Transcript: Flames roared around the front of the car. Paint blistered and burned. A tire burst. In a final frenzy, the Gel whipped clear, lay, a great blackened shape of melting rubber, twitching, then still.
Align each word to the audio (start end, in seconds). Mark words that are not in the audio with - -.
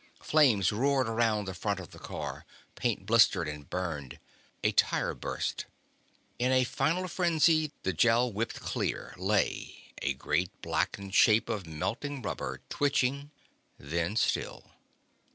Flames 0.19 0.71
roared 0.71 1.07
around 1.07 1.45
the 1.45 1.53
front 1.53 1.79
of 1.79 1.91
the 1.91 1.99
car. 1.99 2.43
Paint 2.73 3.05
blistered 3.05 3.47
and 3.47 3.69
burned. 3.69 4.17
A 4.63 4.71
tire 4.71 5.13
burst. 5.13 5.67
In 6.39 6.51
a 6.51 6.63
final 6.63 7.07
frenzy, 7.07 7.71
the 7.83 7.93
Gel 7.93 8.33
whipped 8.33 8.61
clear, 8.61 9.13
lay, 9.15 9.93
a 10.01 10.15
great 10.15 10.49
blackened 10.63 11.13
shape 11.13 11.49
of 11.49 11.67
melting 11.67 12.23
rubber, 12.23 12.61
twitching, 12.67 13.29
then 13.77 14.15
still. 14.15 14.71